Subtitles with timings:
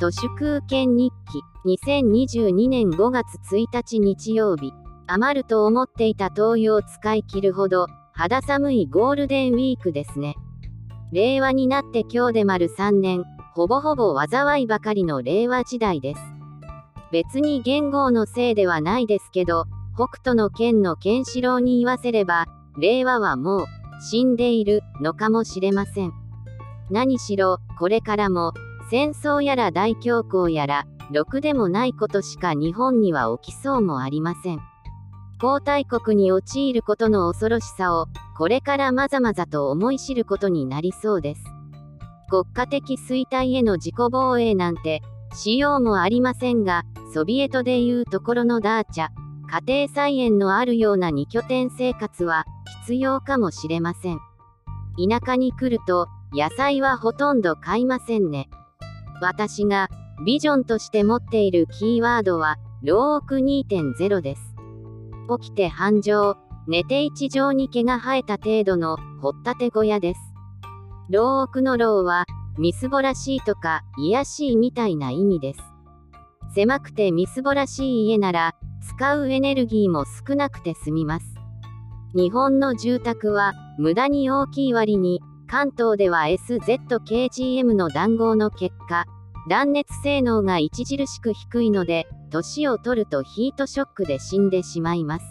[0.00, 1.42] 都市空権日記
[1.76, 4.72] 2022年5月1日日曜日。
[5.06, 10.36] 余ると思っていた灯油を使い切るほど肌寒いゴールデンウィークですね。
[11.12, 13.24] 令和になって今日で丸3年。
[13.54, 16.20] ほぼほぼ災いばかりの令和時代です。
[17.12, 22.46] 別に元号のせいではないですけど北斗の剣のケンシロウに言わせれば
[22.78, 23.66] 令和はもう
[24.00, 26.14] 死んでいるのかもしれません。
[26.88, 28.54] 何しろこれからも
[28.90, 34.60] 戦争やら大恐慌やら、ろくでもないことしか日本には起きそうもありません。
[35.40, 41.44] 皇太国に陥ることの恐ろしさを、これからまざまざと思い知ることになりそうです。
[42.28, 45.02] 国家的衰退への自己防衛なんて、
[45.34, 46.82] しようもありませんが、
[47.14, 49.08] ソビエトでいうところのダーチャ、
[49.64, 52.44] 家庭菜園のあるような2拠点生活は
[52.82, 54.18] 必要かもしれません。
[55.08, 58.48] 田舎に来ると、野菜はほとんど買いませんね。
[59.20, 59.88] 私が
[60.24, 64.54] ビジョンとして持っているキーワードは、老奥2.0です。
[65.40, 70.20] 起きて繁盛、寝て一畳に毛が生えた程度の掘ったて小屋です。
[71.08, 72.26] 老奥の老は、
[72.58, 75.60] みすぼらしいとか、癒やしいみたいな意味です。
[76.54, 81.34] 狭くてみすぼらしい家なら、使うエネルギーも少なくて済みます。
[82.14, 89.04] 日本の住宅は、無駄に大きい割に、関東では SZKGM の談合の結果、
[89.48, 95.24] 断熱性能が著しく低いので、年を取るとヒートショックで死んでしまいます。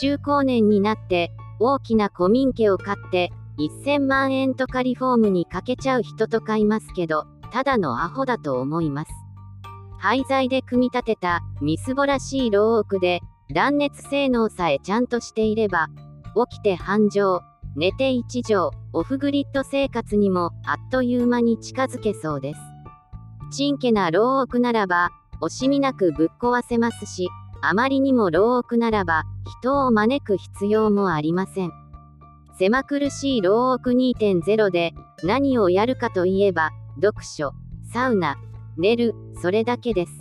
[0.00, 9.10] 中高年になって、大きな古民家を買って、1000万円とかリフォームにかけちゃう人とかいますけど、ただのアホだと思います。
[9.98, 13.20] 廃材で組み立てた、みすぼらしい牢屋で、
[13.52, 15.88] 断熱性能さえちゃんとしていれば、
[16.50, 17.42] 起きて繁盛、
[17.78, 22.60] 寝て一畳、オフグリッド生活にもあっという間に近づけそうです。
[23.52, 27.28] ちんけな牢屋ならば、惜しみなくぶっ壊せますし、
[27.62, 29.22] あまりにも牢屋ならば、
[29.60, 31.72] 人を招く必要もありません。
[32.58, 34.92] 狭苦しい牢屋2.0で、
[35.22, 37.52] 何をやるかといえば、読書、
[37.92, 38.38] サウナ、
[38.76, 40.12] 寝る、それだけです。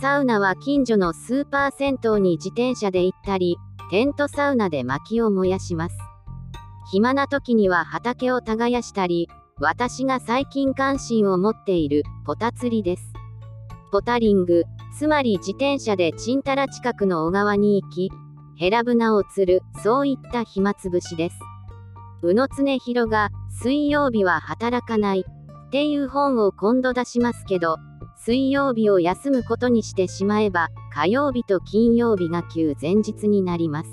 [0.00, 3.56] サウナは近所のスーパー銭湯に自転車で行ったり、
[3.90, 6.09] テントサウナで薪を燃やします。
[6.92, 9.28] 暇な時には畑を耕したり、
[9.60, 13.12] 私が最近関心を持っているポタ釣りです。
[13.92, 14.64] ポタリング、
[14.98, 18.10] つまり自転車でチンタラ近くの小川に行き、
[18.56, 21.38] ヘラブナを釣る、そういった暇つぶしです。
[22.22, 23.30] 宇野常弘が、
[23.62, 27.76] 水曜日は働かない、っていう本を今度出しますけど、
[28.16, 33.88] 水曜日を休むことにしてしまえば、火曜日と金曜日が休前日になります。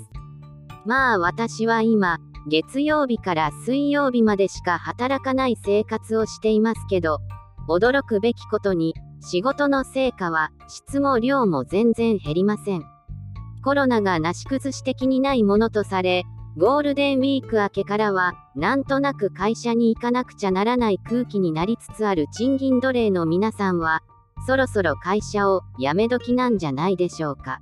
[0.84, 7.20] まあ私は今、月曜日から水曜日までしか働かない生活をしていますけど、
[7.68, 12.84] 驚くべきことに、仕事の成果は、質も量も全然減りません。
[13.62, 16.24] コロナがなし崩し的にないものとされ、
[16.56, 24.02] ゴールデンウィーク明けからは、なんとなく会社に行かなくちゃならない空気になりつつある賃金奴隷の皆さんは、
[24.46, 27.60] そろそろ会社を辞め時なんじゃないでしょうか。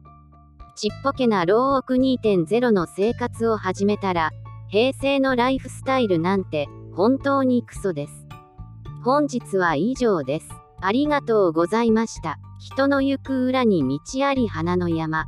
[0.77, 4.31] ちっぽけな老億2.0の生活を始めたら、
[4.77, 8.27] 平成のライフスタイルなんて本当にクソです。
[9.03, 10.51] 本日は以上です。
[10.83, 12.39] ありがとうございました。
[12.59, 15.25] 人の行く裏に道あり花の山。